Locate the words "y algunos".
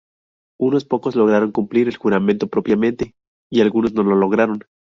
3.51-3.93